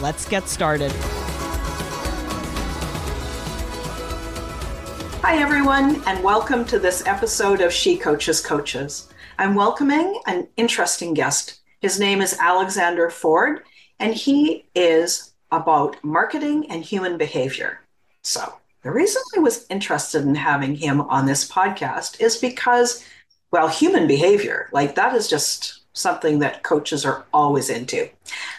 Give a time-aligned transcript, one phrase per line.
[0.00, 0.92] Let's get started.
[5.22, 9.08] Hi, everyone, and welcome to this episode of She Coaches Coaches.
[9.38, 11.60] I'm welcoming an interesting guest.
[11.80, 13.62] His name is Alexander Ford,
[13.98, 17.80] and he is about marketing and human behavior.
[18.22, 23.02] So, the reason I was interested in having him on this podcast is because,
[23.50, 28.08] well, human behavior, like that is just something that coaches are always into.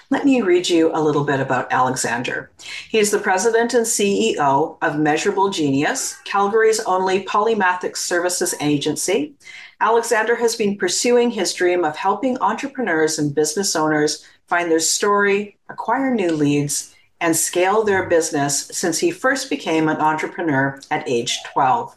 [0.10, 2.50] Let me read you a little bit about Alexander.
[2.90, 9.34] He is the president and CEO of Measurable Genius, Calgary's only polymathic services agency.
[9.80, 15.58] Alexander has been pursuing his dream of helping entrepreneurs and business owners find their story,
[15.70, 21.40] acquire new leads, and scale their business since he first became an entrepreneur at age
[21.54, 21.96] 12.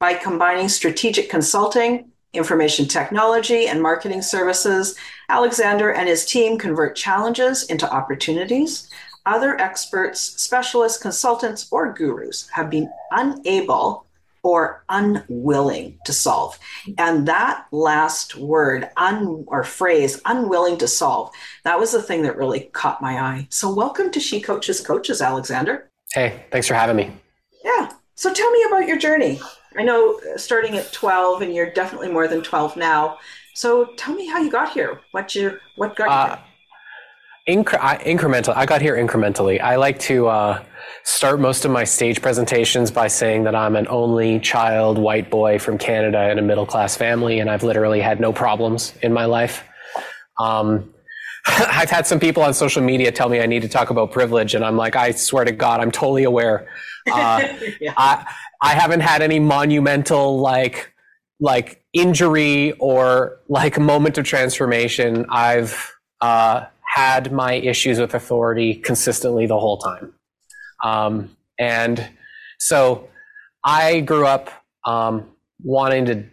[0.00, 4.96] By combining strategic consulting, information technology, and marketing services,
[5.28, 8.90] Alexander and his team convert challenges into opportunities.
[9.26, 14.04] Other experts, specialists, consultants, or gurus have been unable
[14.42, 16.58] or unwilling to solve.
[16.98, 21.32] And that last word, un or phrase, unwilling to solve,
[21.64, 23.46] that was the thing that really caught my eye.
[23.50, 25.90] So, welcome to She Coaches Coaches, Alexander.
[26.12, 27.10] Hey, thanks for having me.
[27.64, 27.90] Yeah.
[28.14, 29.40] So, tell me about your journey.
[29.76, 33.18] I know starting at 12, and you're definitely more than 12 now.
[33.54, 35.00] So tell me how you got here.
[35.12, 36.36] What you what got uh,
[37.46, 37.62] you?
[37.62, 38.56] Incre- I, incremental.
[38.56, 39.60] I got here incrementally.
[39.60, 40.64] I like to uh,
[41.04, 45.58] start most of my stage presentations by saying that I'm an only child white boy
[45.58, 49.26] from Canada in a middle class family, and I've literally had no problems in my
[49.26, 49.62] life.
[50.38, 50.92] Um,
[51.46, 54.54] I've had some people on social media tell me I need to talk about privilege,
[54.54, 56.66] and I'm like, I swear to God, I'm totally aware.
[57.10, 57.46] Uh,
[57.80, 57.92] yeah.
[57.98, 58.26] I
[58.62, 60.92] I haven't had any monumental like
[61.40, 69.46] like injury or like moment of transformation, I've uh, had my issues with authority consistently
[69.46, 70.14] the whole time.
[70.82, 72.08] Um, and
[72.58, 73.08] so
[73.64, 74.50] I grew up
[74.84, 75.28] um,
[75.62, 76.24] wanting to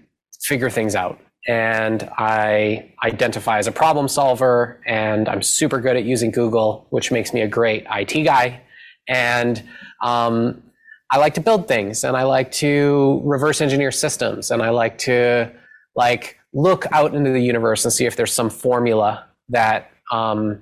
[0.41, 1.19] figure things out.
[1.47, 7.11] And I identify as a problem solver, and I'm super good at using Google, which
[7.11, 8.61] makes me a great IT guy.
[9.07, 9.63] And
[10.03, 10.61] um,
[11.11, 14.97] I like to build things and I like to reverse engineer systems and I like
[14.99, 15.51] to
[15.95, 20.61] like look out into the universe and see if there's some formula that um,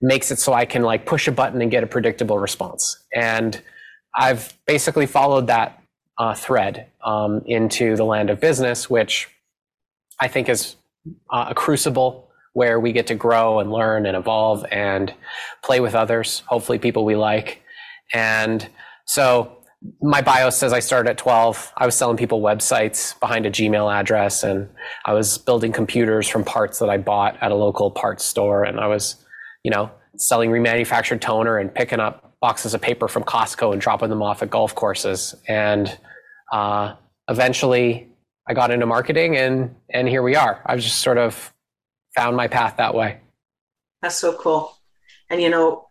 [0.00, 3.04] makes it so I can like push a button and get a predictable response.
[3.14, 3.60] And
[4.14, 5.82] I've basically followed that
[6.18, 9.28] uh, thread um, into the land of business, which
[10.20, 10.76] I think is
[11.30, 15.12] uh, a crucible where we get to grow and learn and evolve and
[15.62, 17.62] play with others, hopefully people we like.
[18.12, 18.68] And
[19.06, 19.61] so
[20.00, 21.72] my bio says I started at 12.
[21.76, 24.68] I was selling people websites behind a Gmail address and
[25.04, 28.64] I was building computers from parts that I bought at a local parts store.
[28.64, 29.16] And I was,
[29.64, 34.08] you know, selling remanufactured toner and picking up boxes of paper from Costco and dropping
[34.08, 35.34] them off at golf courses.
[35.48, 35.96] And
[36.52, 36.94] uh,
[37.28, 38.08] eventually
[38.46, 40.62] I got into marketing and, and here we are.
[40.66, 41.52] I've just sort of
[42.14, 43.20] found my path that way.
[44.00, 44.76] That's so cool.
[45.30, 45.88] And, you know,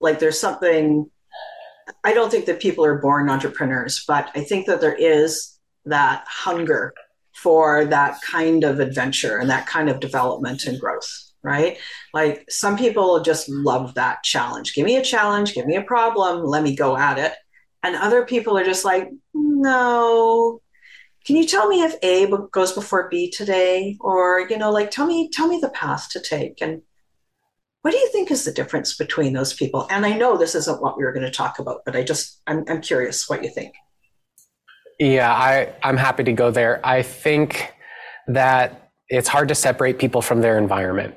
[0.00, 1.10] like there's something
[2.04, 6.24] I don't think that people are born entrepreneurs, but I think that there is that
[6.26, 6.94] hunger
[7.34, 11.08] for that kind of adventure and that kind of development and growth,
[11.42, 11.78] right?
[12.12, 14.74] Like some people just love that challenge.
[14.74, 17.32] Give me a challenge, give me a problem, let me go at it.
[17.82, 20.60] and other people are just like, no.
[21.24, 23.96] Can you tell me if A goes before B today?
[24.00, 26.60] Or, you know, like tell me, tell me the path to take.
[26.60, 26.82] And
[27.88, 29.86] what do you think is the difference between those people?
[29.90, 32.42] And I know this isn't what we were going to talk about, but I just
[32.46, 33.72] I'm, I'm curious what you think.
[34.98, 36.86] Yeah, I, I'm happy to go there.
[36.86, 37.72] I think
[38.26, 41.14] that it's hard to separate people from their environment.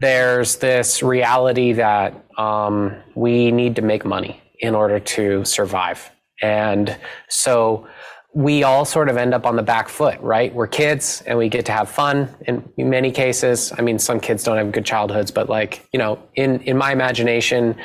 [0.00, 6.10] There's this reality that um, we need to make money in order to survive.
[6.42, 6.94] And
[7.30, 7.88] so
[8.34, 10.54] we all sort of end up on the back foot, right?
[10.54, 13.72] We're kids and we get to have fun in many cases.
[13.76, 16.92] I mean, some kids don't have good childhoods, but like, you know, in, in my
[16.92, 17.76] imagination,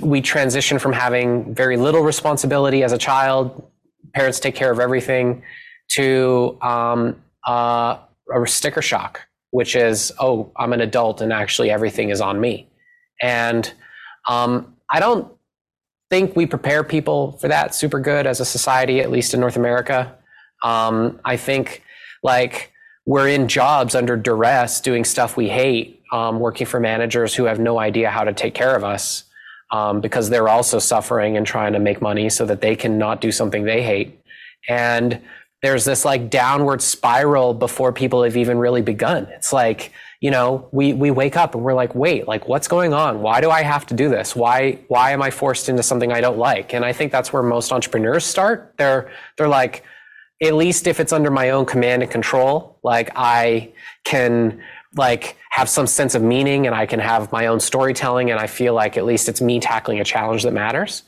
[0.00, 3.70] we transition from having very little responsibility as a child,
[4.14, 5.42] parents take care of everything,
[5.90, 7.98] to um, uh,
[8.34, 12.66] a sticker shock, which is, oh, I'm an adult and actually everything is on me.
[13.20, 13.70] And
[14.26, 15.30] um, I don't
[16.12, 19.56] think we prepare people for that super good as a society, at least in North
[19.56, 20.14] America.
[20.62, 21.82] Um, I think
[22.22, 22.70] like
[23.06, 27.58] we're in jobs under duress doing stuff we hate, um, working for managers who have
[27.58, 29.24] no idea how to take care of us
[29.70, 33.22] um, because they're also suffering and trying to make money so that they can not
[33.22, 34.20] do something they hate.
[34.68, 35.18] And
[35.62, 39.28] there's this like downward spiral before people have even really begun.
[39.30, 39.92] It's like,
[40.22, 43.22] you know, we, we wake up and we're like, wait, like what's going on?
[43.22, 44.36] Why do I have to do this?
[44.36, 46.72] Why, why am I forced into something I don't like?
[46.72, 48.72] And I think that's where most entrepreneurs start.
[48.78, 49.84] They're, they're like,
[50.40, 53.72] at least if it's under my own command and control, like I
[54.04, 54.62] can
[54.94, 58.46] like have some sense of meaning and I can have my own storytelling and I
[58.46, 61.02] feel like at least it's me tackling a challenge that matters.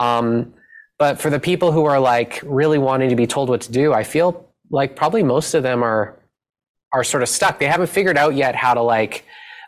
[0.00, 0.54] Um,
[0.98, 3.92] but for the people who are like really wanting to be told what to do,
[3.92, 6.18] I feel like probably most of them are
[6.94, 7.58] are sort of stuck.
[7.58, 9.24] They haven't figured out yet how to like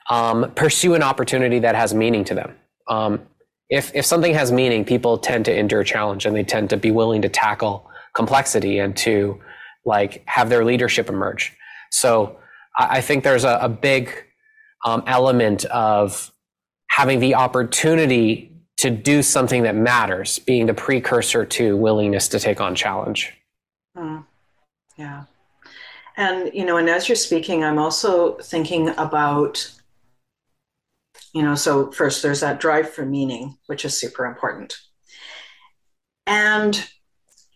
[0.08, 2.54] um, pursue an opportunity that has meaning to them.
[2.88, 3.20] Um,
[3.68, 6.92] if if something has meaning, people tend to endure challenge and they tend to be
[6.92, 9.40] willing to tackle complexity and to
[9.84, 11.52] like have their leadership emerge.
[11.90, 12.38] So
[12.78, 14.10] I, I think there's a, a big
[14.84, 16.32] um, element of
[16.90, 22.60] having the opportunity to do something that matters, being the precursor to willingness to take
[22.60, 23.32] on challenge.
[23.96, 24.24] Mm.
[24.96, 25.24] Yeah.
[26.16, 29.70] And, you know, and as you're speaking, I'm also thinking about,
[31.34, 34.74] you know, so first there's that drive for meaning, which is super important.
[36.26, 36.88] And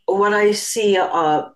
[0.05, 1.49] what I see, uh,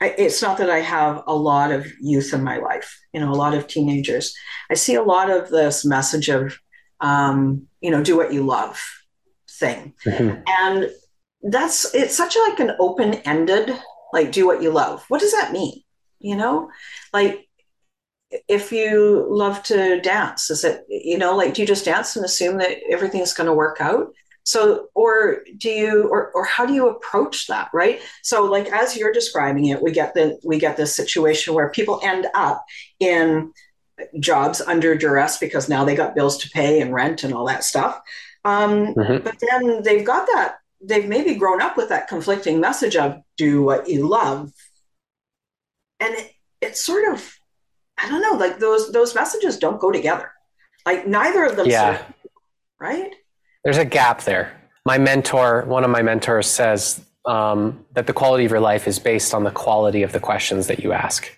[0.00, 3.32] it's not that I have a lot of youth in my life, you know, a
[3.32, 4.34] lot of teenagers.
[4.70, 6.58] I see a lot of this message of,
[7.00, 8.82] um, you know, do what you love
[9.48, 9.94] thing.
[10.04, 10.42] Mm-hmm.
[10.60, 10.90] And
[11.44, 13.70] that's, it's such like an open ended,
[14.12, 15.04] like, do what you love.
[15.08, 15.83] What does that mean?
[16.24, 16.70] You know?
[17.12, 17.46] Like
[18.48, 22.24] if you love to dance is it you know like do you just dance and
[22.24, 24.12] assume that everything's going to work out?
[24.42, 28.00] So or do you or, or how do you approach that right?
[28.22, 32.00] So like as you're describing it we get the we get this situation where people
[32.02, 32.64] end up
[32.98, 33.52] in
[34.18, 37.62] jobs under duress because now they got bills to pay and rent and all that
[37.62, 38.00] stuff.
[38.44, 39.22] Um, mm-hmm.
[39.22, 43.62] but then they've got that they've maybe grown up with that conflicting message of do
[43.62, 44.52] what you love
[46.04, 47.38] and it, it's sort of
[47.98, 50.30] i don't know like those those messages don't go together.
[50.86, 51.96] Like neither of them yeah.
[51.96, 52.06] serve,
[52.78, 53.14] right?
[53.64, 54.52] There's a gap there.
[54.84, 58.98] My mentor one of my mentors says um, that the quality of your life is
[58.98, 61.34] based on the quality of the questions that you ask.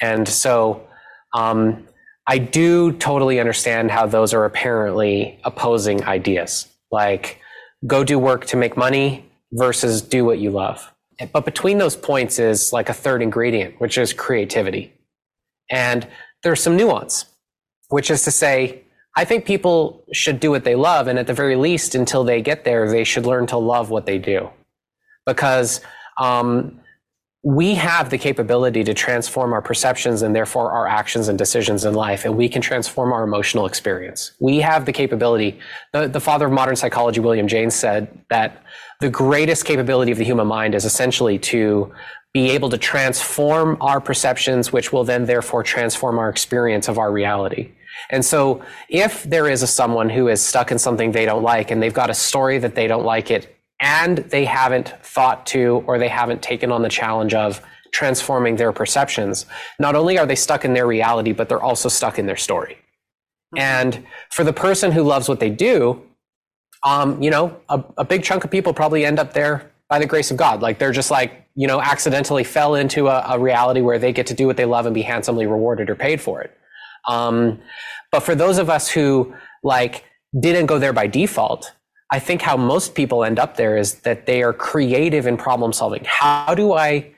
[0.00, 0.86] And so
[1.34, 1.86] um,
[2.26, 6.68] i do totally understand how those are apparently opposing ideas.
[6.90, 7.40] Like
[7.86, 10.93] go do work to make money versus do what you love
[11.32, 14.92] but between those points is like a third ingredient, which is creativity.
[15.70, 16.06] And
[16.42, 17.26] there's some nuance,
[17.88, 18.82] which is to say,
[19.16, 21.06] I think people should do what they love.
[21.06, 24.06] And at the very least, until they get there, they should learn to love what
[24.06, 24.50] they do.
[25.24, 25.80] Because
[26.20, 26.80] um,
[27.44, 31.92] we have the capability to transform our perceptions and therefore our actions and decisions in
[31.92, 34.32] life, and we can transform our emotional experience.
[34.40, 35.60] We have the capability.
[35.92, 38.64] The, the father of modern psychology, William James, said that
[39.04, 41.92] the greatest capability of the human mind is essentially to
[42.32, 47.12] be able to transform our perceptions, which will then therefore transform our experience of our
[47.12, 47.70] reality.
[48.08, 51.70] And so if there is a someone who is stuck in something they don't like
[51.70, 55.84] and they've got a story that they don't like it and they haven't thought to
[55.86, 57.60] or they haven't taken on the challenge of
[57.92, 59.44] transforming their perceptions,
[59.78, 62.78] not only are they stuck in their reality, but they're also stuck in their story.
[63.54, 63.58] Mm-hmm.
[63.58, 66.02] And for the person who loves what they do,
[66.84, 70.06] um, you know, a, a big chunk of people probably end up there by the
[70.06, 70.60] grace of God.
[70.60, 74.26] Like they're just like, you know, accidentally fell into a, a reality where they get
[74.28, 76.56] to do what they love and be handsomely rewarded or paid for it.
[77.08, 77.60] Um,
[78.10, 80.04] but for those of us who like
[80.38, 81.72] didn't go there by default,
[82.10, 85.72] I think how most people end up there is that they are creative in problem
[85.72, 86.04] solving.
[86.04, 87.12] How do I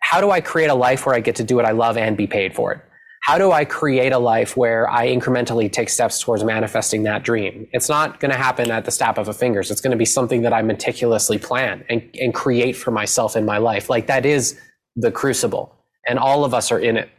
[0.00, 2.16] how do I create a life where I get to do what I love and
[2.16, 2.80] be paid for it?
[3.28, 7.68] How do I create a life where I incrementally take steps towards manifesting that dream?
[7.74, 9.70] It's not going to happen at the snap of a fingers.
[9.70, 13.44] It's going to be something that I meticulously plan and, and create for myself in
[13.44, 13.90] my life.
[13.90, 14.58] Like that is
[14.96, 17.10] the crucible and all of us are in it.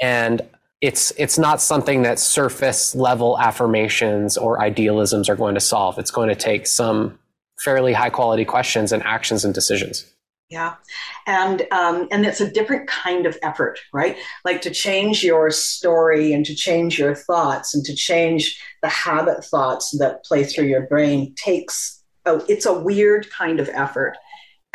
[0.00, 0.42] And
[0.80, 5.96] it's it's not something that surface level affirmations or idealisms are going to solve.
[5.96, 7.20] It's going to take some
[7.60, 10.12] fairly high quality questions and actions and decisions.
[10.52, 10.74] Yeah,
[11.26, 14.18] and um, and it's a different kind of effort, right?
[14.44, 19.42] Like to change your story and to change your thoughts and to change the habit
[19.46, 22.04] thoughts that play through your brain takes.
[22.26, 24.18] Oh, it's a weird kind of effort,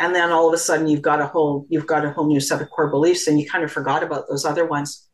[0.00, 2.40] and then all of a sudden you've got a whole you've got a whole new
[2.40, 5.08] set of core beliefs, and you kind of forgot about those other ones.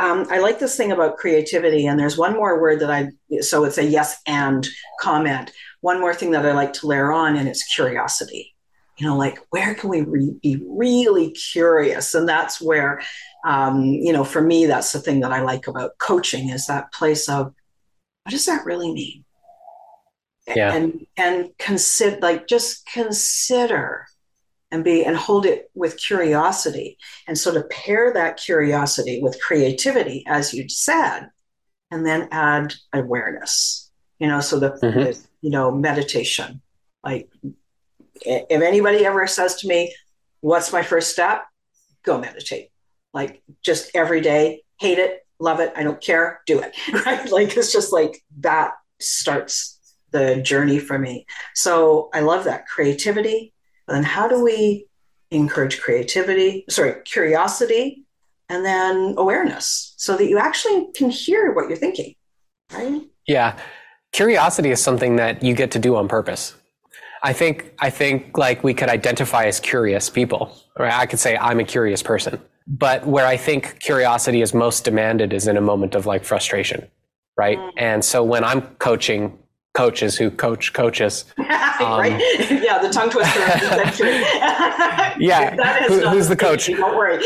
[0.00, 3.10] Um, I like this thing about creativity, and there's one more word that I,
[3.42, 4.66] so it's a yes and
[5.00, 5.52] comment.
[5.82, 8.56] One more thing that I like to layer on, and it's curiosity.
[9.00, 12.14] You know, like where can we re- be really curious?
[12.14, 13.00] And that's where,
[13.46, 16.92] um, you know, for me, that's the thing that I like about coaching is that
[16.92, 17.54] place of
[18.24, 19.24] what does that really mean?
[20.54, 20.74] Yeah.
[20.74, 24.06] And and consider like just consider
[24.70, 30.24] and be and hold it with curiosity and sort of pair that curiosity with creativity
[30.26, 31.30] as you said
[31.90, 35.00] and then add awareness you know so the, mm-hmm.
[35.00, 36.60] the, you know meditation
[37.02, 37.28] like
[38.22, 39.94] if anybody ever says to me
[40.40, 41.44] what's my first step
[42.04, 42.70] go meditate
[43.12, 46.74] like just every day hate it love it i don't care do it
[47.06, 49.78] right like it's just like that starts
[50.10, 51.24] the journey for me
[51.54, 53.52] so i love that creativity
[53.86, 54.86] And then how do we
[55.30, 58.04] encourage creativity, sorry, curiosity,
[58.48, 62.14] and then awareness so that you actually can hear what you're thinking,
[62.72, 63.02] right?
[63.26, 63.58] Yeah.
[64.12, 66.54] Curiosity is something that you get to do on purpose.
[67.22, 70.92] I think I think like we could identify as curious people, Right?
[70.92, 72.40] I could say I'm a curious person.
[72.66, 76.86] But where I think curiosity is most demanded is in a moment of like frustration,
[77.36, 77.58] right?
[77.58, 77.72] Mm.
[77.76, 79.38] And so when I'm coaching
[79.74, 81.24] coaches who coach coaches.
[81.80, 82.20] Um, right?
[82.50, 83.38] Yeah, the tongue twister.
[85.18, 85.56] yeah,
[85.88, 86.66] Who, who's the coach?
[86.66, 87.24] Don't worry.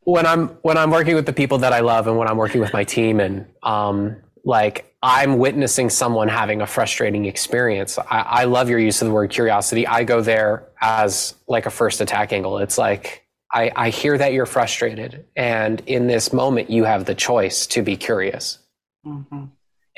[0.00, 2.60] when I'm when I'm working with the people that I love, and when I'm working
[2.60, 7.98] with my team, and um, like I'm witnessing someone having a frustrating experience.
[7.98, 9.86] I, I love your use of the word curiosity.
[9.86, 12.58] I go there as like a first attack angle.
[12.58, 17.14] It's like I, I hear that you're frustrated, and in this moment, you have the
[17.14, 18.58] choice to be curious.
[19.06, 19.44] Mm-hmm.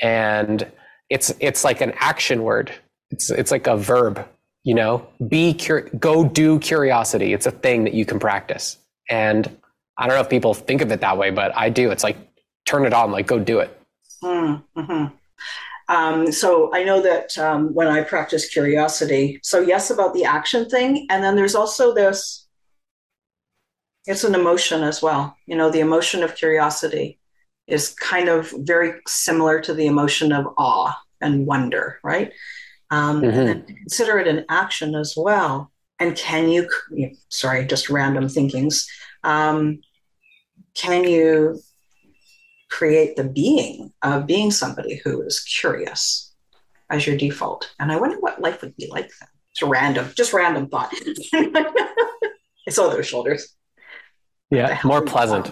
[0.01, 0.71] And
[1.09, 2.71] it's it's like an action word.
[3.09, 4.25] It's it's like a verb.
[4.63, 7.33] You know, be cur- go do curiosity.
[7.33, 8.77] It's a thing that you can practice.
[9.09, 9.57] And
[9.97, 11.89] I don't know if people think of it that way, but I do.
[11.89, 12.17] It's like
[12.65, 13.80] turn it on, like go do it.
[14.23, 15.15] Mm-hmm.
[15.87, 20.69] Um, so I know that um, when I practice curiosity, so yes, about the action
[20.69, 22.47] thing, and then there's also this.
[24.07, 25.35] It's an emotion as well.
[25.45, 27.19] You know, the emotion of curiosity
[27.67, 32.31] is kind of very similar to the emotion of awe and wonder, right?
[32.89, 33.39] Um, mm-hmm.
[33.39, 35.71] And consider it an action as well.
[35.99, 36.67] And can you,
[37.29, 38.87] sorry, just random thinkings.
[39.23, 39.81] Um,
[40.73, 41.61] can you
[42.71, 46.33] create the being of being somebody who is curious
[46.89, 47.71] as your default?
[47.79, 49.29] And I wonder what life would be like then.
[49.51, 50.91] It's random, just random thought.
[52.65, 53.55] it's on their shoulders.
[54.49, 55.47] Yeah, more pleasant.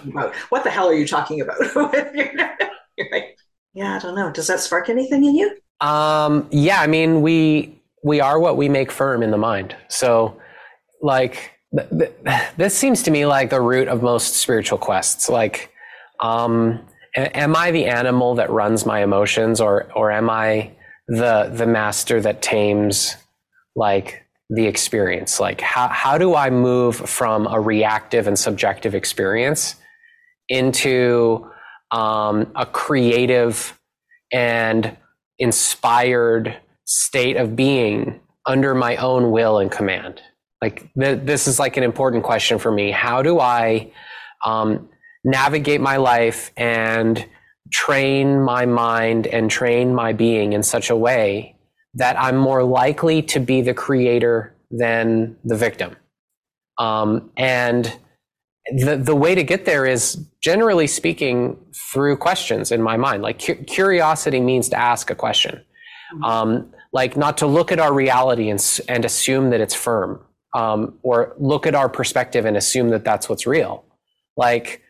[0.50, 1.56] What the hell are you talking about?
[1.76, 3.34] right.
[3.72, 4.30] Yeah, I don't know.
[4.30, 5.56] Does that spark anything in you?
[5.80, 9.76] Um, yeah, I mean, we we are what we make firm in the mind.
[9.88, 10.38] So,
[11.00, 15.28] like, th- th- this seems to me like the root of most spiritual quests.
[15.28, 15.72] Like,
[16.20, 16.86] um,
[17.16, 20.72] a- am I the animal that runs my emotions, or or am I
[21.08, 23.16] the the master that tames
[23.76, 25.40] like the experience?
[25.40, 29.76] Like how, how do i move from a reactive and subjective experience
[30.48, 31.48] into
[31.92, 33.78] um, a creative
[34.32, 34.96] and
[35.38, 40.20] inspired state of being under my own will and command?
[40.62, 42.90] Like th- this is like an important question for me.
[42.90, 43.90] How do i
[44.44, 44.88] um,
[45.24, 47.26] navigate my life and
[47.72, 51.56] train my mind and train my being in such a way
[51.94, 55.96] that I'm more likely to be the creator than the victim.
[56.78, 57.92] Um, and
[58.72, 61.58] the, the way to get there is generally speaking
[61.92, 63.22] through questions in my mind.
[63.22, 65.62] Like cu- curiosity means to ask a question.
[66.14, 66.24] Mm-hmm.
[66.24, 70.24] Um, like not to look at our reality and, and assume that it's firm
[70.54, 73.84] um, or look at our perspective and assume that that's what's real.
[74.36, 74.82] Like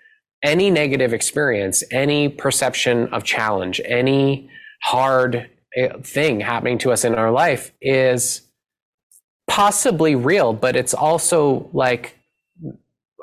[0.43, 4.51] any negative experience, any perception of challenge, any
[4.83, 8.43] hard eh, thing happening to us in our life is
[9.49, 12.17] possibly real, but it's also like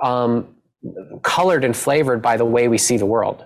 [0.04, 0.56] um,
[1.24, 3.46] colored and flavored by the way we see the world.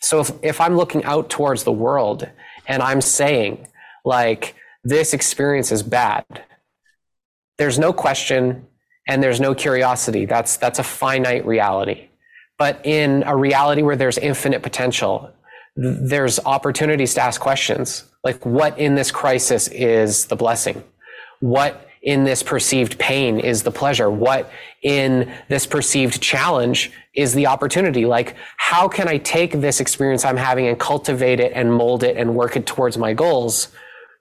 [0.00, 2.28] So if, if I'm looking out towards the world
[2.66, 3.68] and I'm saying,
[4.04, 6.24] like, this experience is bad,
[7.58, 8.66] there's no question
[9.06, 10.26] and there's no curiosity.
[10.26, 12.08] That's, that's a finite reality.
[12.62, 15.32] But in a reality where there's infinite potential,
[15.74, 20.84] there's opportunities to ask questions like, what in this crisis is the blessing?
[21.40, 24.12] What in this perceived pain is the pleasure?
[24.12, 24.48] What
[24.80, 28.06] in this perceived challenge is the opportunity?
[28.06, 32.16] Like, how can I take this experience I'm having and cultivate it and mold it
[32.16, 33.72] and work it towards my goals?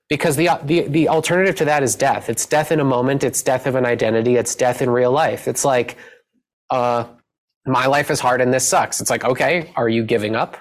[0.10, 2.28] Because the, the, the alternative to that is death.
[2.28, 3.24] It's death in a moment.
[3.24, 4.38] It's death of an identity.
[4.38, 5.48] It's death in real life.
[5.48, 5.96] It's like,
[6.72, 7.04] uh,
[7.66, 9.02] my life is hard and this sucks.
[9.02, 10.58] It's like, okay, are you giving up?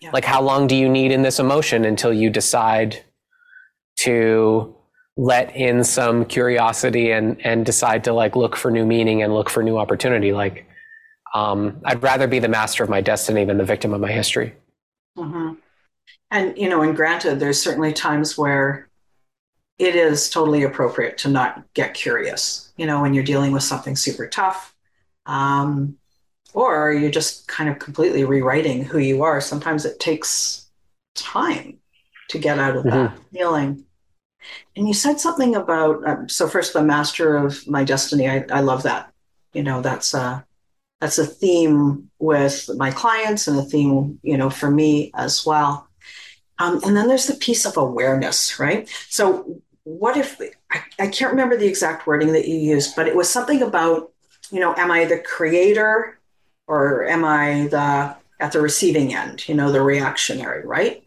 [0.00, 0.10] Yeah.
[0.12, 3.02] Like, how long do you need in this emotion until you decide
[4.00, 4.76] to
[5.16, 9.48] let in some curiosity and and decide to like look for new meaning and look
[9.48, 10.68] for new opportunity like
[11.34, 14.54] um, i'd rather be the master of my destiny than the victim of my history
[15.16, 15.54] mm-hmm.
[16.30, 18.88] and you know and granted there's certainly times where
[19.78, 23.96] it is totally appropriate to not get curious you know when you're dealing with something
[23.96, 24.74] super tough
[25.24, 25.96] um,
[26.54, 30.68] or you're just kind of completely rewriting who you are sometimes it takes
[31.14, 31.78] time
[32.28, 32.90] to get out of mm-hmm.
[32.90, 33.86] that feeling
[34.76, 38.28] and you said something about um, so first the master of my destiny.
[38.28, 39.12] I, I love that.
[39.52, 40.44] You know, that's a
[41.00, 45.88] that's a theme with my clients and a theme you know for me as well.
[46.58, 48.88] Um, and then there's the piece of awareness, right?
[49.08, 53.16] So what if I, I can't remember the exact wording that you used, but it
[53.16, 54.12] was something about
[54.52, 56.15] you know, am I the creator
[56.66, 59.48] or am I the at the receiving end?
[59.48, 61.04] You know, the reactionary, right?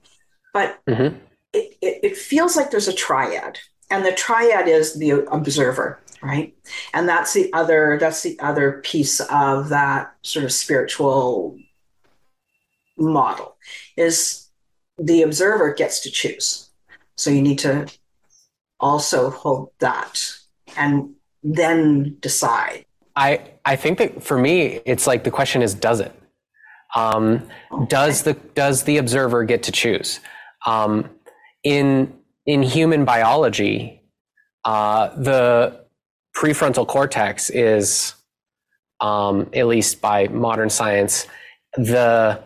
[0.54, 1.18] But mm-hmm
[1.54, 6.54] it, it, it feels like there's a triad, and the triad is the observer right
[6.94, 11.58] and that's the other that's the other piece of that sort of spiritual
[12.98, 13.56] model
[13.96, 14.50] is
[14.98, 16.70] the observer gets to choose
[17.16, 17.88] so you need to
[18.82, 20.30] also hold that
[20.76, 22.84] and then decide
[23.20, 23.30] i
[23.66, 26.14] i think that for me it's like the question is does it?
[26.96, 27.48] Um,
[27.88, 30.20] does the does the observer get to choose?
[30.66, 31.10] Um,
[31.64, 32.14] in
[32.46, 34.02] in human biology,
[34.66, 35.86] uh, the
[36.36, 38.16] prefrontal cortex is,
[39.02, 41.28] um, at least by modern science,
[41.76, 42.44] the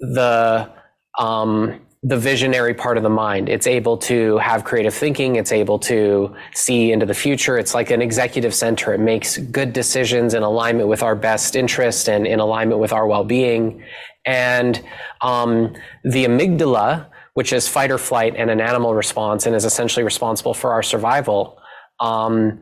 [0.00, 0.70] the
[1.18, 3.48] um, the visionary part of the mind.
[3.48, 5.36] It's able to have creative thinking.
[5.36, 7.58] It's able to see into the future.
[7.58, 8.94] It's like an executive center.
[8.94, 13.06] It makes good decisions in alignment with our best interest and in alignment with our
[13.06, 13.82] well-being.
[14.24, 14.80] And
[15.22, 20.04] um, the amygdala, which is fight or flight and an animal response and is essentially
[20.04, 21.58] responsible for our survival,
[21.98, 22.60] um,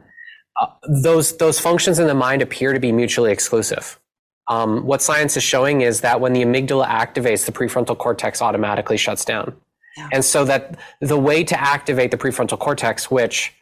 [0.58, 0.68] uh,
[1.02, 4.00] those, those functions in the mind appear to be mutually exclusive.
[4.48, 8.96] Um, what science is showing is that when the amygdala activates, the prefrontal cortex automatically
[8.96, 9.56] shuts down.
[9.96, 10.08] Yeah.
[10.12, 13.54] And so that the way to activate the prefrontal cortex, which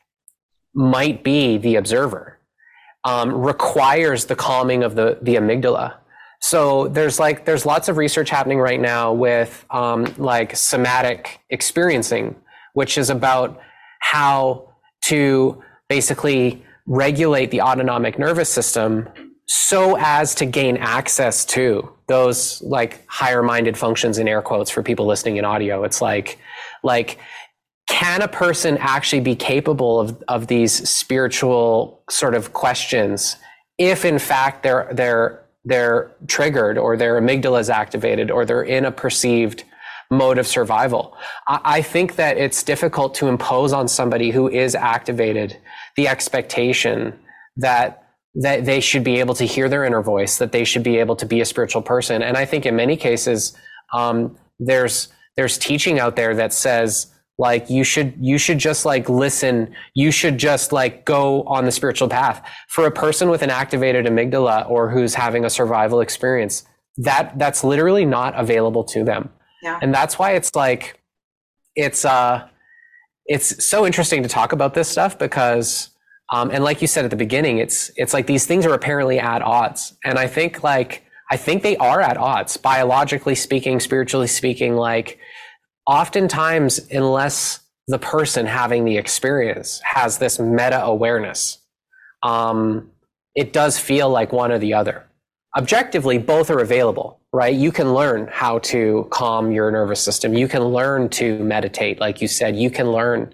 [0.75, 2.39] might be the observer,
[3.05, 5.95] um, requires the calming of the, the amygdala.
[6.41, 12.37] So there's like there's lots of research happening right now with um, like somatic experiencing,
[12.75, 13.59] which is about
[14.01, 14.69] how
[15.05, 19.09] to basically regulate the autonomic nervous system
[19.47, 24.83] so as to gain access to those like higher minded functions in air quotes for
[24.83, 25.85] people listening in audio.
[25.85, 26.39] It's like
[26.83, 27.19] like
[27.89, 33.37] can a person actually be capable of, of these spiritual sort of questions
[33.79, 38.85] if in fact they're they're they're triggered or their amygdala is activated or they're in
[38.85, 39.65] a perceived
[40.11, 41.17] mode of survival.
[41.49, 45.57] I, think that it's difficult to impose on somebody who is activated
[45.97, 47.19] the expectation
[47.57, 48.04] that
[48.37, 51.17] that they should be able to hear their inner voice, that they should be able
[51.17, 52.23] to be a spiritual person.
[52.23, 53.57] And I think in many cases,
[53.93, 59.09] um, there's there's teaching out there that says like you should you should just like
[59.09, 63.51] listen you should just like go on the spiritual path for a person with an
[63.51, 66.65] activated amygdala or who's having a survival experience
[66.97, 69.29] that that's literally not available to them
[69.63, 69.79] yeah.
[69.83, 71.03] and that's why it's like
[71.75, 72.47] it's uh
[73.27, 75.91] it's so interesting to talk about this stuff because
[76.33, 79.19] um, and like you said at the beginning it's it's like these things are apparently
[79.19, 84.27] at odds and i think like i think they are at odds biologically speaking spiritually
[84.27, 85.19] speaking like
[85.87, 91.59] oftentimes, unless the person having the experience has this meta awareness,
[92.23, 92.91] um,
[93.35, 95.07] it does feel like one or the other.
[95.57, 97.55] objectively, both are available, right?
[97.55, 100.35] You can learn how to calm your nervous system.
[100.35, 102.57] You can learn to meditate, like you said.
[102.57, 103.33] You can learn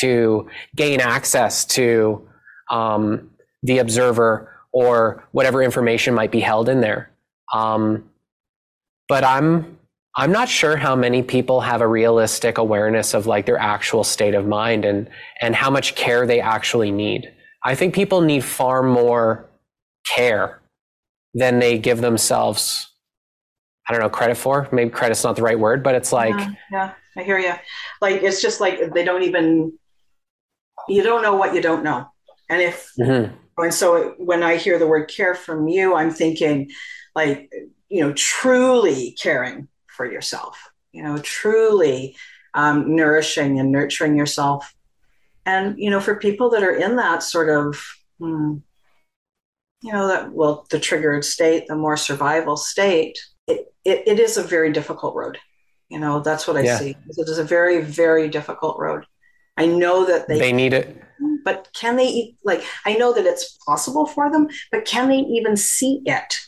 [0.00, 2.26] to gain access to
[2.70, 3.30] um,
[3.62, 7.10] the observer or whatever information might be held in there.
[7.52, 8.08] Um,
[9.08, 9.78] but I'm
[10.16, 14.34] I'm not sure how many people have a realistic awareness of like their actual state
[14.34, 15.08] of mind and
[15.40, 17.32] and how much care they actually need.
[17.64, 19.48] I think people need far more
[20.06, 20.60] care
[21.34, 22.90] than they give themselves
[23.88, 24.68] I don't know credit for.
[24.70, 27.54] Maybe credit's not the right word, but it's like yeah, yeah I hear you.
[28.00, 29.72] Like it's just like they don't even
[30.88, 32.06] you don't know what you don't know.
[32.50, 33.34] And if mm-hmm.
[33.56, 36.70] and so when I hear the word care from you, I'm thinking
[37.14, 37.50] like
[37.88, 39.68] you know truly caring
[40.00, 42.16] for yourself, you know, truly
[42.54, 44.74] um, nourishing and nurturing yourself.
[45.44, 47.82] And, you know, for people that are in that sort of,
[48.18, 48.56] hmm,
[49.82, 54.36] you know, that, well, the triggered state, the more survival state, it, it, it is
[54.36, 55.38] a very difficult road.
[55.88, 56.78] You know, that's what I yeah.
[56.78, 56.90] see.
[56.90, 59.06] It is a very, very difficult road.
[59.56, 61.02] I know that they, they need it.
[61.44, 65.56] But can they, like, I know that it's possible for them, but can they even
[65.56, 66.38] see it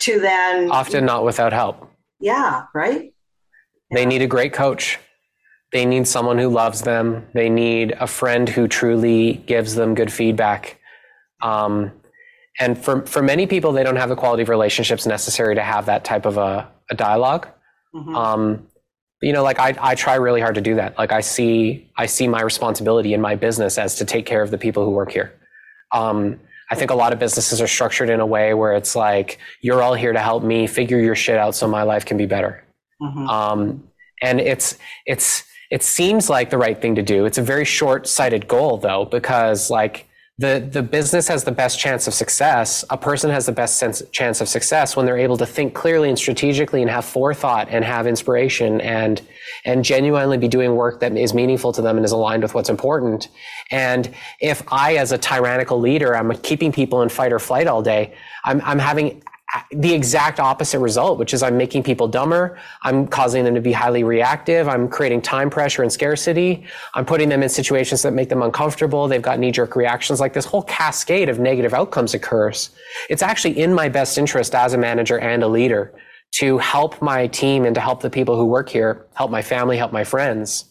[0.00, 0.70] to then?
[0.70, 1.90] Often not without help.
[2.20, 3.12] Yeah, right?
[3.90, 3.94] Yeah.
[3.96, 4.98] They need a great coach.
[5.72, 7.26] They need someone who loves them.
[7.34, 10.78] They need a friend who truly gives them good feedback.
[11.42, 11.92] Um,
[12.60, 15.86] and for, for many people, they don't have the quality of relationships necessary to have
[15.86, 17.46] that type of a, a dialog
[17.94, 18.14] mm-hmm.
[18.14, 18.66] um,
[19.22, 20.98] you know, like I, I try really hard to do that.
[20.98, 24.50] Like I see, I see my responsibility in my business as to take care of
[24.50, 25.32] the people who work here.
[25.92, 29.38] Um, I think a lot of businesses are structured in a way where it's like,
[29.60, 32.26] you're all here to help me figure your shit out so my life can be
[32.26, 32.64] better.
[33.00, 33.28] Mm-hmm.
[33.28, 33.84] Um,
[34.22, 37.26] and it's, it's, it seems like the right thing to do.
[37.26, 41.78] It's a very short sighted goal though, because like the, the business has the best
[41.78, 42.84] chance of success.
[42.90, 46.08] A person has the best sense, chance of success when they're able to think clearly
[46.08, 49.22] and strategically and have forethought and have inspiration and,
[49.64, 52.68] and genuinely be doing work that is meaningful to them and is aligned with what's
[52.68, 53.28] important.
[53.70, 57.82] And if I, as a tyrannical leader, I'm keeping people in fight or flight all
[57.82, 58.12] day,
[58.44, 59.22] I'm, I'm having
[59.70, 62.58] the exact opposite result, which is I'm making people dumber.
[62.82, 64.68] I'm causing them to be highly reactive.
[64.68, 66.64] I'm creating time pressure and scarcity.
[66.94, 69.06] I'm putting them in situations that make them uncomfortable.
[69.06, 70.20] They've got knee jerk reactions.
[70.20, 72.70] Like this whole cascade of negative outcomes occurs.
[73.08, 75.92] It's actually in my best interest as a manager and a leader
[76.32, 79.76] to help my team and to help the people who work here, help my family,
[79.76, 80.64] help my friends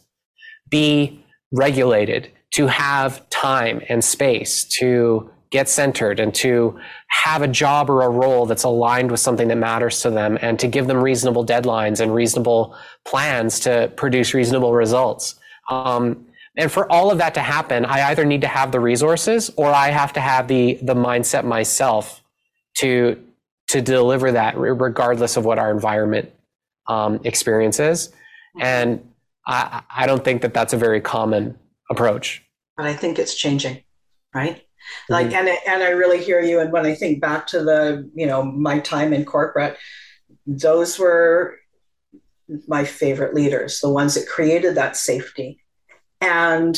[0.69, 7.87] be regulated, to have time and space to get centered and to have a job
[7.87, 10.97] or a role that's aligned with something that matters to them and to give them
[10.97, 15.35] reasonable deadlines and reasonable plans to produce reasonable results.
[15.69, 16.25] Um,
[16.57, 19.67] and for all of that to happen, I either need to have the resources or
[19.69, 22.23] I have to have the, the mindset myself
[22.79, 23.23] to,
[23.67, 26.31] to deliver that regardless of what our environment
[26.87, 28.11] um, experiences.
[28.59, 29.07] And
[29.45, 31.59] I, I don't think that that's a very common
[31.91, 32.43] approach.
[32.75, 33.83] But I think it's changing,
[34.33, 34.63] right?
[35.09, 35.47] Like mm-hmm.
[35.47, 38.43] and and i really hear you and when i think back to the you know
[38.43, 39.77] my time in corporate
[40.45, 41.57] those were
[42.67, 45.59] my favorite leaders the ones that created that safety
[46.21, 46.77] and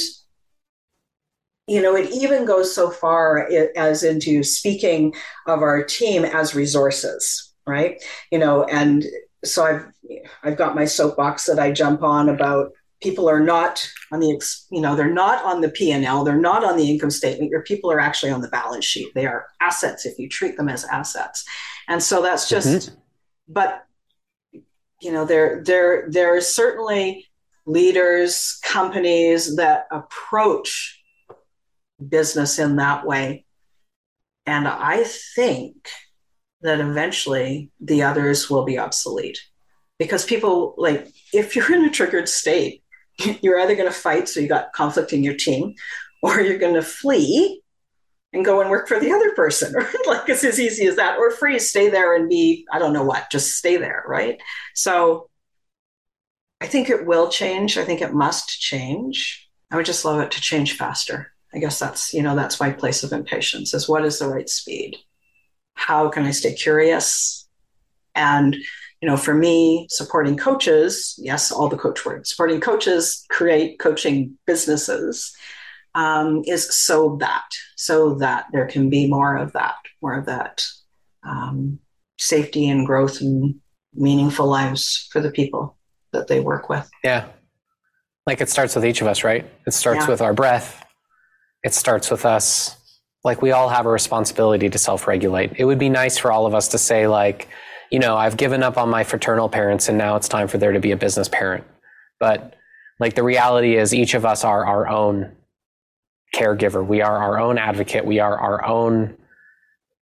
[1.68, 5.14] you know it even goes so far as into speaking
[5.48, 9.06] of our team as resources right you know and
[9.44, 9.86] so i've
[10.44, 12.72] i've got my soapbox that i jump on about
[13.06, 14.42] people are not on the
[14.72, 17.92] you know they're not on the p&l they're not on the income statement your people
[17.92, 19.14] are actually on the balance sheet.
[19.14, 21.46] They are assets if you treat them as assets.
[21.88, 22.96] And so that's just mm-hmm.
[23.48, 23.86] but
[25.02, 27.28] you know there there there are certainly
[27.68, 31.00] leaders companies that approach
[32.10, 33.46] business in that way.
[34.48, 35.04] And i
[35.36, 35.76] think
[36.62, 39.40] that eventually the others will be obsolete
[40.00, 42.84] because people like if you're in a triggered state
[43.42, 45.76] you're either going to fight, so you got conflict in your team,
[46.22, 47.62] or you're going to flee
[48.34, 49.74] and go and work for the other person.
[50.08, 53.04] like it's as easy as that, or freeze, stay there and be, I don't know
[53.04, 54.40] what, just stay there, right?
[54.74, 55.30] So
[56.62, 57.78] I think it will change.
[57.78, 59.50] I think it must change.
[59.72, 61.32] I would just love it to change faster.
[61.54, 64.50] I guess that's, you know, that's my place of impatience is what is the right
[64.50, 64.98] speed?
[65.74, 67.48] How can I stay curious?
[68.14, 68.56] And
[69.06, 74.36] you know, for me, supporting coaches, yes, all the coach words, supporting coaches create coaching
[74.48, 75.32] businesses
[75.94, 80.66] um, is so that, so that there can be more of that, more of that
[81.24, 81.78] um,
[82.18, 83.62] safety and growth and
[83.94, 85.78] meaningful lives for the people
[86.12, 86.90] that they work with.
[87.04, 87.28] Yeah.
[88.26, 89.46] Like it starts with each of us, right?
[89.68, 90.10] It starts yeah.
[90.10, 90.84] with our breath.
[91.62, 92.76] It starts with us
[93.26, 95.54] Like we all have a responsibility to self-regulate.
[95.58, 97.50] It would be nice for all of us to say like,
[97.96, 100.74] you know, I've given up on my fraternal parents and now it's time for there
[100.74, 101.64] to be a business parent.
[102.20, 102.54] But
[103.00, 105.32] like the reality is each of us are our own
[106.36, 106.86] caregiver.
[106.86, 108.04] We are our own advocate.
[108.04, 109.16] We are our own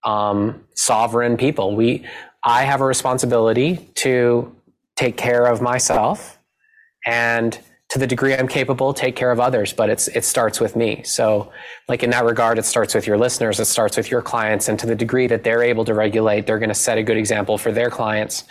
[0.03, 1.75] um, sovereign people.
[1.75, 2.07] We,
[2.41, 4.55] I have a responsibility to
[4.95, 6.39] take care of myself
[7.05, 7.59] and
[7.93, 11.03] to the degree I'm capable, take care of others, but it's, it starts with me.
[11.03, 11.51] So
[11.87, 14.67] like in that regard, it starts with your listeners, it starts with your clients.
[14.67, 17.17] And to the degree that they're able to regulate, they're going to set a good
[17.17, 18.45] example for their clients.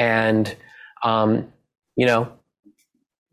[0.00, 0.56] And,
[1.04, 1.52] um,
[1.94, 2.32] you know,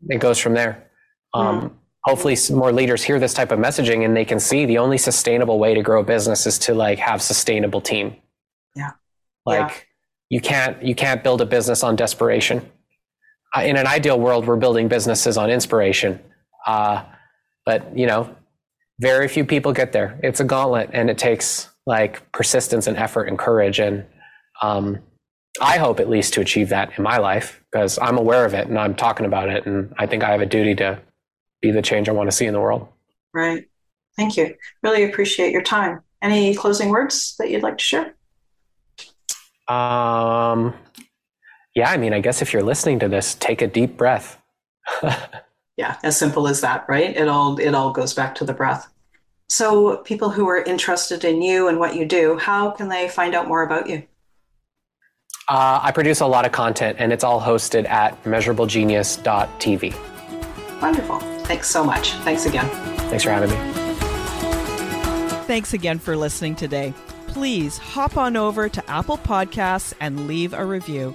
[0.08, 0.88] it goes from there.
[1.34, 1.72] Um, mm.
[2.04, 5.58] Hopefully more leaders hear this type of messaging and they can see the only sustainable
[5.58, 8.14] way to grow a business is to like have sustainable team.
[8.76, 8.92] Yeah.
[9.44, 9.76] Like yeah.
[10.28, 12.70] you can't, you can't build a business on desperation
[13.62, 16.20] in an ideal world, we're building businesses on inspiration.
[16.66, 17.04] Uh,
[17.64, 18.34] but you know,
[18.98, 20.18] very few people get there.
[20.22, 23.78] It's a gauntlet, and it takes like persistence and effort and courage.
[23.78, 24.04] And
[24.62, 24.98] um,
[25.60, 28.66] I hope at least to achieve that in my life because I'm aware of it
[28.66, 31.00] and I'm talking about it, and I think I have a duty to
[31.60, 32.88] be the change I want to see in the world.
[33.32, 33.66] Right.
[34.16, 34.54] Thank you.
[34.82, 36.00] Really appreciate your time.
[36.22, 38.14] Any closing words that you'd like to share?
[39.68, 40.74] Um,
[41.76, 44.40] yeah, I mean, I guess if you're listening to this, take a deep breath.
[45.76, 47.14] yeah, as simple as that, right?
[47.14, 48.90] It all it all goes back to the breath.
[49.50, 53.34] So, people who are interested in you and what you do, how can they find
[53.34, 54.04] out more about you?
[55.48, 60.80] Uh, I produce a lot of content, and it's all hosted at measurablegenius.tv.
[60.80, 61.20] Wonderful.
[61.44, 62.12] Thanks so much.
[62.24, 62.68] Thanks again.
[63.10, 63.56] Thanks for having me.
[65.46, 66.94] Thanks again for listening today.
[67.28, 71.14] Please hop on over to Apple Podcasts and leave a review.